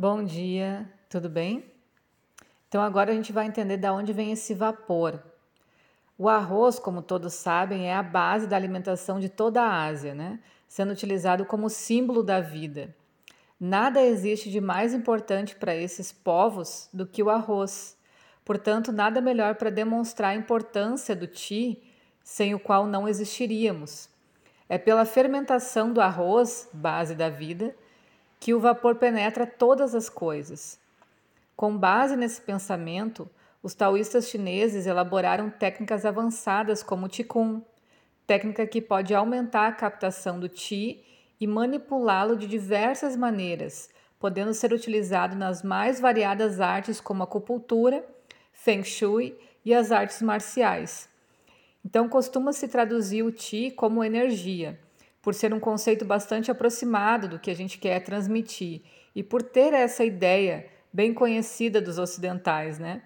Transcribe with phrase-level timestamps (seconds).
[0.00, 1.72] Bom dia, tudo bem?
[2.68, 5.20] Então agora a gente vai entender de onde vem esse vapor.
[6.16, 10.38] O arroz, como todos sabem, é a base da alimentação de toda a Ásia, né?
[10.68, 12.94] sendo utilizado como símbolo da vida.
[13.58, 17.98] Nada existe de mais importante para esses povos do que o arroz.
[18.44, 21.82] Portanto, nada melhor para demonstrar a importância do ti,
[22.22, 24.08] sem o qual não existiríamos.
[24.68, 27.74] É pela fermentação do arroz, base da vida,
[28.40, 30.78] que o vapor penetra todas as coisas.
[31.56, 33.28] Com base nesse pensamento,
[33.62, 37.62] os taoístas chineses elaboraram técnicas avançadas como o Qigong,
[38.26, 41.04] técnica que pode aumentar a captação do Qi
[41.40, 48.04] e manipulá-lo de diversas maneiras, podendo ser utilizado nas mais variadas artes como acupuntura,
[48.52, 51.08] Feng Shui e as artes marciais.
[51.84, 54.78] Então, costuma-se traduzir o Qi como energia
[55.20, 58.82] por ser um conceito bastante aproximado do que a gente quer transmitir
[59.14, 63.02] e por ter essa ideia bem conhecida dos ocidentais, né?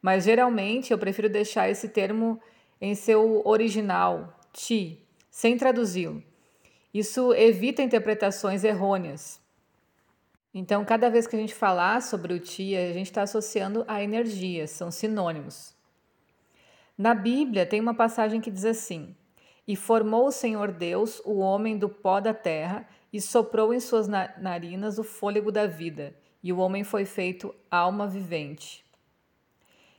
[0.00, 2.40] Mas geralmente eu prefiro deixar esse termo
[2.80, 6.22] em seu original, ti, sem traduzi-lo.
[6.92, 9.40] Isso evita interpretações errôneas.
[10.52, 14.02] Então, cada vez que a gente falar sobre o ti, a gente está associando a
[14.02, 15.74] energia, são sinônimos.
[16.98, 19.14] Na Bíblia tem uma passagem que diz assim:
[19.66, 24.08] e formou o Senhor Deus o homem do pó da terra e soprou em suas
[24.08, 28.84] narinas o fôlego da vida, e o homem foi feito alma vivente.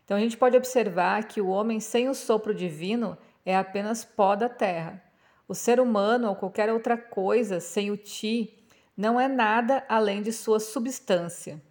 [0.04, 4.36] Então a gente pode observar que o homem sem o sopro divino é apenas pó
[4.36, 5.02] da terra.
[5.48, 10.32] O ser humano ou qualquer outra coisa sem o ti não é nada além de
[10.32, 11.62] sua substância.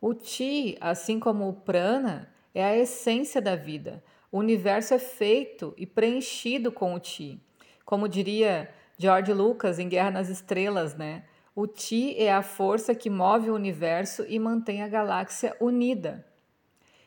[0.00, 5.74] O ti, assim como o prana, é a essência da vida, o universo é feito
[5.76, 7.40] e preenchido com o Ti.
[7.84, 11.24] Como diria George Lucas em Guerra nas Estrelas, né?
[11.54, 16.26] O Ti é a força que move o universo e mantém a galáxia unida.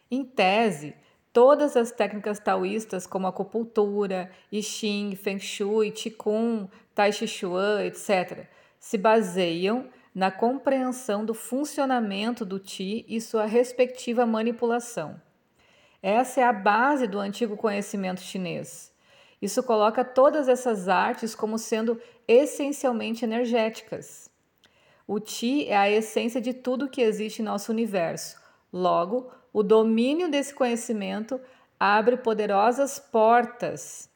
[0.10, 0.96] Em tese,
[1.32, 8.48] todas as técnicas taoístas, como acupuntura, I Ching, Feng Shui, Qigong, Tai Chi Chuan, etc.,
[8.80, 15.22] se baseiam na compreensão do funcionamento do Ti e sua respectiva manipulação.
[16.02, 18.92] Essa é a base do antigo conhecimento chinês.
[19.42, 24.30] Isso coloca todas essas artes como sendo essencialmente energéticas.
[25.08, 28.40] O Qi é a essência de tudo que existe em nosso universo.
[28.72, 31.40] Logo, o domínio desse conhecimento
[31.80, 34.10] abre poderosas portas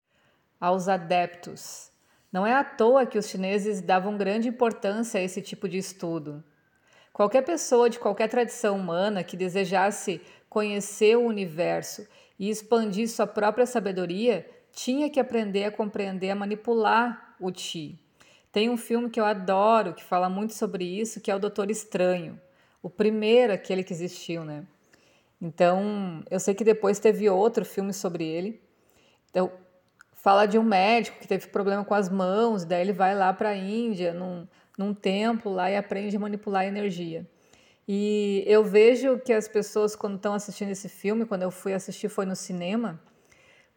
[0.60, 1.92] aos adeptos.
[2.32, 6.44] Não é à toa que os chineses davam grande importância a esse tipo de estudo.
[7.12, 10.22] Qualquer pessoa de qualquer tradição humana que desejasse
[10.56, 12.08] conhecer o universo
[12.40, 18.00] e expandir sua própria sabedoria, tinha que aprender a compreender, a manipular o Ti.
[18.54, 21.70] Tem um filme que eu adoro, que fala muito sobre isso, que é o Doutor
[21.70, 22.40] Estranho.
[22.82, 24.66] O primeiro, aquele que existiu, né?
[25.42, 28.62] Então, eu sei que depois teve outro filme sobre ele.
[29.30, 29.52] Então,
[30.14, 33.50] fala de um médico que teve problema com as mãos, daí ele vai lá para
[33.50, 37.28] a Índia, num, num templo lá e aprende a manipular a energia.
[37.88, 42.10] E eu vejo que as pessoas, quando estão assistindo esse filme, quando eu fui assistir
[42.10, 43.00] foi no cinema,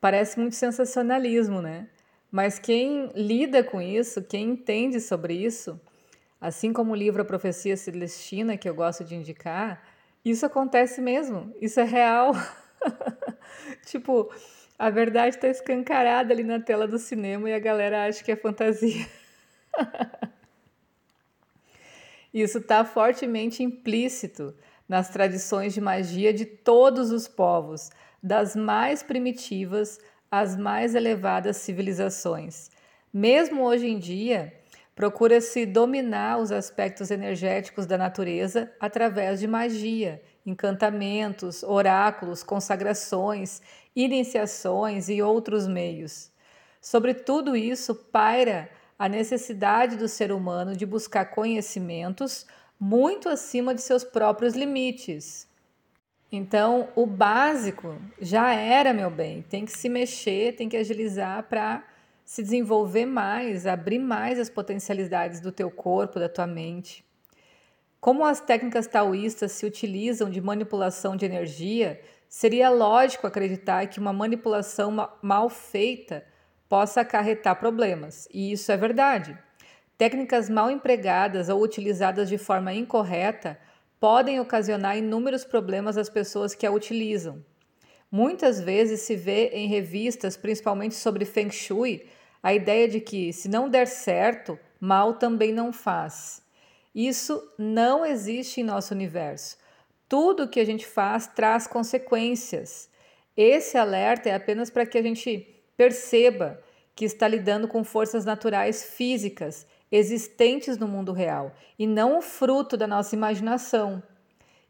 [0.00, 1.88] parece muito sensacionalismo, né?
[2.30, 5.78] Mas quem lida com isso, quem entende sobre isso,
[6.40, 9.82] assim como o livro A Profecia Celestina, que eu gosto de indicar,
[10.24, 12.32] isso acontece mesmo, isso é real.
[13.86, 14.30] tipo,
[14.78, 18.36] a verdade está escancarada ali na tela do cinema e a galera acha que é
[18.36, 19.06] fantasia.
[22.32, 24.54] Isso está fortemente implícito
[24.88, 27.90] nas tradições de magia de todos os povos,
[28.22, 29.98] das mais primitivas
[30.30, 32.70] às mais elevadas civilizações.
[33.12, 34.52] Mesmo hoje em dia,
[34.94, 43.62] procura-se dominar os aspectos energéticos da natureza através de magia, encantamentos, oráculos, consagrações,
[43.94, 46.30] iniciações e outros meios.
[46.80, 52.46] Sobre tudo isso paira a necessidade do ser humano de buscar conhecimentos
[52.80, 55.46] muito acima de seus próprios limites.
[56.30, 61.84] Então, o básico já era, meu bem, tem que se mexer, tem que agilizar para
[62.24, 67.02] se desenvolver mais, abrir mais as potencialidades do teu corpo, da tua mente.
[68.00, 74.12] Como as técnicas taoístas se utilizam de manipulação de energia, seria lógico acreditar que uma
[74.12, 76.24] manipulação mal feita
[76.68, 79.36] possa acarretar problemas, e isso é verdade.
[79.96, 83.58] Técnicas mal empregadas ou utilizadas de forma incorreta
[83.98, 87.44] podem ocasionar inúmeros problemas às pessoas que a utilizam.
[88.10, 92.06] Muitas vezes se vê em revistas, principalmente sobre Feng Shui,
[92.42, 96.42] a ideia de que se não der certo, mal também não faz.
[96.94, 99.58] Isso não existe em nosso universo.
[100.08, 102.88] Tudo que a gente faz traz consequências.
[103.36, 106.60] Esse alerta é apenas para que a gente perceba
[106.96, 112.76] que está lidando com forças naturais físicas existentes no mundo real e não o fruto
[112.76, 114.02] da nossa imaginação.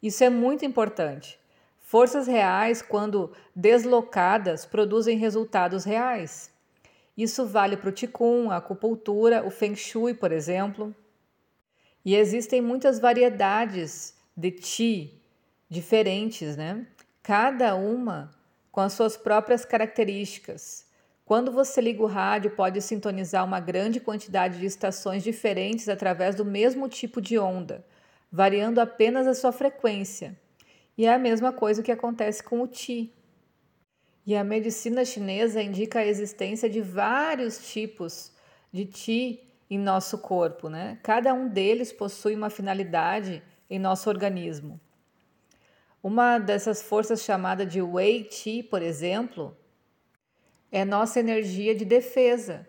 [0.03, 1.41] Isso é muito importante.
[1.81, 6.53] Forças reais, quando deslocadas, produzem resultados reais.
[7.17, 10.95] Isso vale para o Qigong, a acupuntura, o Feng Shui, por exemplo.
[12.05, 15.19] E existem muitas variedades de Qi
[15.71, 16.87] diferentes, né?
[17.23, 18.31] Cada uma
[18.71, 20.88] com as suas próprias características.
[21.29, 26.43] Quando você liga o rádio, pode sintonizar uma grande quantidade de estações diferentes através do
[26.43, 27.85] mesmo tipo de onda,
[28.33, 30.35] variando apenas a sua frequência.
[30.97, 33.13] E é a mesma coisa que acontece com o Qi.
[34.25, 38.33] E a medicina chinesa indica a existência de vários tipos
[38.73, 39.39] de Qi
[39.69, 40.99] em nosso corpo, né?
[41.03, 44.81] Cada um deles possui uma finalidade em nosso organismo.
[46.03, 49.55] Uma dessas forças chamada de Wei Qi, por exemplo,
[50.71, 52.67] é nossa energia de defesa.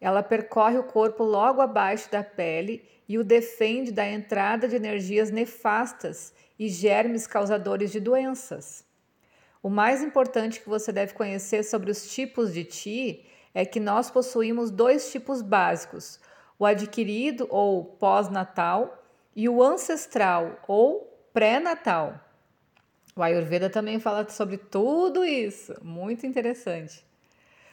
[0.00, 5.30] Ela percorre o corpo logo abaixo da pele e o defende da entrada de energias
[5.30, 8.84] nefastas e germes causadores de doenças.
[9.62, 14.10] O mais importante que você deve conhecer sobre os tipos de Ti é que nós
[14.10, 16.20] possuímos dois tipos básicos:
[16.58, 19.02] o adquirido ou pós-natal
[19.34, 22.20] e o ancestral ou pré-natal.
[23.16, 27.04] O Ayurveda também fala sobre tudo isso, muito interessante.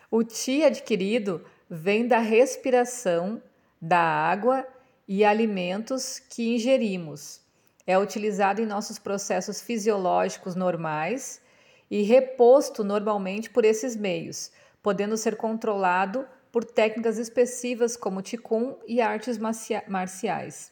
[0.10, 3.42] O Ti adquirido vem da respiração,
[3.82, 4.68] da água
[5.08, 7.42] e alimentos que ingerimos.
[7.88, 11.42] É utilizado em nossos processos fisiológicos normais
[11.90, 14.52] e reposto normalmente por esses meios,
[14.84, 19.40] podendo ser controlado por técnicas específicas como Qigong e artes
[19.88, 20.72] marciais.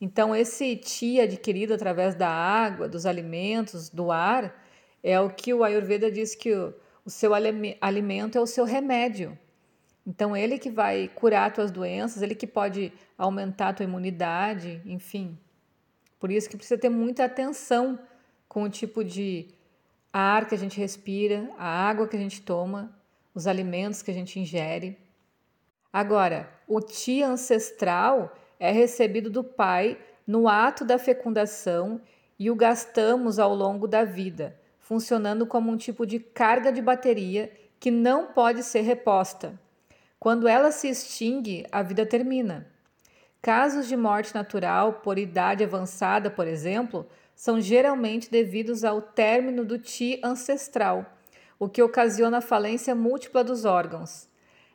[0.00, 4.64] Então, esse Ti adquirido através da água, dos alimentos, do ar,
[5.02, 6.74] é o que o Ayurveda diz que o,
[7.04, 9.36] o seu alimento é o seu remédio.
[10.06, 15.36] Então, ele que vai curar tuas doenças, ele que pode aumentar tua imunidade, enfim.
[16.18, 17.98] Por isso que precisa ter muita atenção
[18.48, 19.48] com o tipo de
[20.12, 22.96] ar que a gente respira, a água que a gente toma,
[23.34, 24.96] os alimentos que a gente ingere.
[25.92, 32.00] Agora, o Ti ancestral é recebido do pai no ato da fecundação
[32.38, 37.50] e o gastamos ao longo da vida, funcionando como um tipo de carga de bateria
[37.80, 39.58] que não pode ser reposta.
[40.20, 42.66] Quando ela se extingue, a vida termina.
[43.40, 49.78] Casos de morte natural por idade avançada, por exemplo, são geralmente devidos ao término do
[49.78, 51.06] Ti ancestral,
[51.58, 54.27] o que ocasiona a falência múltipla dos órgãos.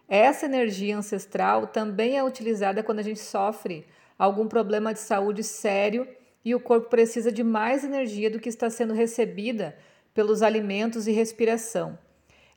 [0.08, 3.86] Essa energia ancestral também é utilizada quando a gente sofre
[4.18, 6.08] algum problema de saúde sério
[6.44, 9.78] e o corpo precisa de mais energia do que está sendo recebida
[10.14, 11.98] pelos alimentos e respiração.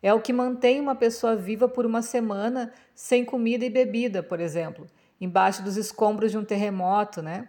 [0.03, 4.41] É o que mantém uma pessoa viva por uma semana sem comida e bebida, por
[4.41, 4.87] exemplo,
[5.21, 7.49] embaixo dos escombros de um terremoto, né?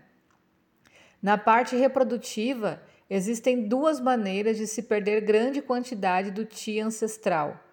[1.22, 7.67] Na parte reprodutiva, existem duas maneiras de se perder grande quantidade do ti ancestral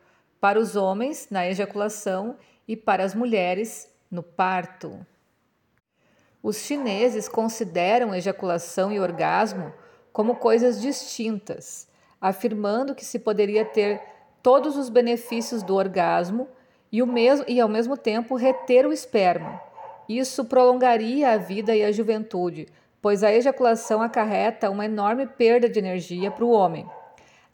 [0.44, 2.36] para os homens na ejaculação
[2.68, 4.94] e para as mulheres no parto.
[6.42, 9.72] Os chineses consideram ejaculação e orgasmo
[10.12, 11.88] como coisas distintas,
[12.20, 14.02] afirmando que se poderia ter
[14.42, 16.46] todos os benefícios do orgasmo
[16.92, 19.58] e, o mesmo, e ao mesmo tempo reter o esperma.
[20.06, 22.68] Isso prolongaria a vida e a juventude,
[23.00, 26.86] pois a ejaculação acarreta uma enorme perda de energia para o homem.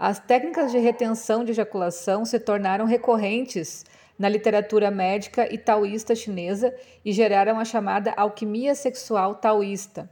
[0.02, 3.85] As técnicas de retenção de ejaculação se tornaram recorrentes
[4.19, 10.09] na literatura médica e taoísta chinesa e geraram a chamada alquimia sexual taoísta,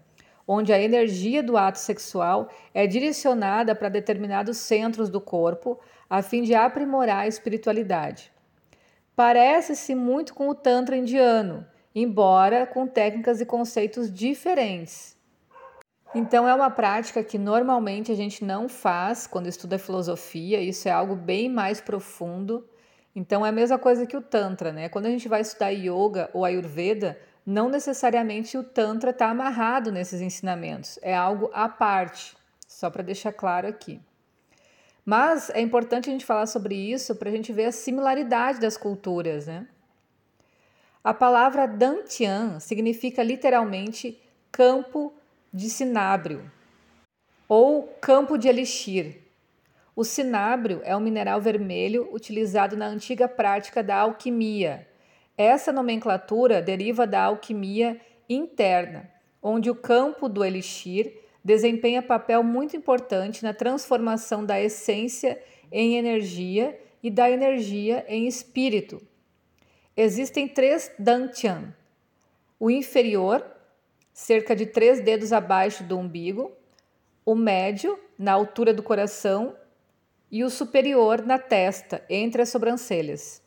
[0.46, 5.80] onde a energia do ato sexual é direcionada para determinados centros do corpo
[6.10, 8.30] a fim de aprimorar a espiritualidade.
[9.16, 15.17] Parece-se muito com o Tantra indiano, embora com técnicas e conceitos diferentes.
[16.14, 20.90] Então, é uma prática que normalmente a gente não faz quando estuda filosofia, isso é
[20.90, 22.66] algo bem mais profundo.
[23.14, 24.88] Então, é a mesma coisa que o Tantra, né?
[24.88, 30.20] Quando a gente vai estudar yoga ou ayurveda, não necessariamente o Tantra está amarrado nesses
[30.20, 32.36] ensinamentos, é algo à parte,
[32.66, 34.00] só para deixar claro aqui.
[35.04, 38.76] Mas é importante a gente falar sobre isso para a gente ver a similaridade das
[38.76, 39.66] culturas, né?
[41.02, 44.20] A palavra Dantian significa literalmente
[44.52, 45.14] campo
[45.52, 46.50] de cinábrio
[47.48, 49.22] ou campo de elixir.
[49.96, 54.86] O cinábrio é um mineral vermelho utilizado na antiga prática da alquimia.
[55.36, 59.10] Essa nomenclatura deriva da alquimia interna,
[59.42, 65.40] onde o campo do elixir desempenha papel muito importante na transformação da essência
[65.72, 69.00] em energia e da energia em espírito.
[69.96, 71.74] Existem três dantian:
[72.60, 73.44] o inferior,
[74.18, 76.50] cerca de três dedos abaixo do umbigo,
[77.24, 79.54] o médio, na altura do coração,
[80.28, 83.40] e o superior, na testa, entre as sobrancelhas.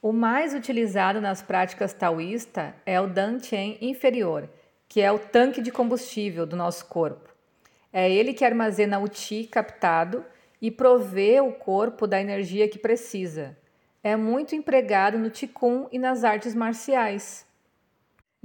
[0.00, 4.48] O mais utilizado nas práticas taoísta é o dantian inferior,
[4.88, 7.34] que é o tanque de combustível do nosso corpo.
[7.92, 10.24] É ele que armazena o Qi captado
[10.62, 13.58] e provê o corpo da energia que precisa.
[14.04, 17.44] É muito empregado no Qigong e nas artes marciais.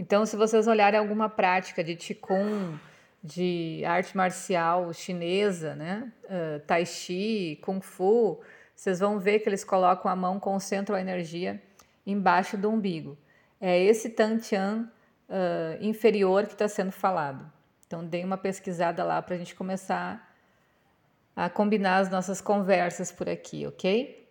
[0.01, 2.75] Então, se vocês olharem alguma prática de Qigong,
[3.23, 6.11] de arte marcial chinesa, né?
[6.23, 8.41] Uh, tai Chi, Kung Fu,
[8.75, 11.61] vocês vão ver que eles colocam a mão, concentram a energia
[12.03, 13.15] embaixo do umbigo.
[13.59, 14.89] É esse Tantian
[15.29, 17.45] uh, inferior que está sendo falado.
[17.85, 20.35] Então, dê uma pesquisada lá para a gente começar
[21.35, 24.27] a combinar as nossas conversas por aqui, ok?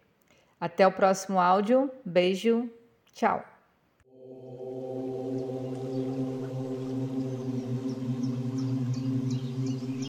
[0.60, 1.88] Até o próximo áudio.
[2.04, 2.68] Beijo.
[3.14, 3.59] Tchau.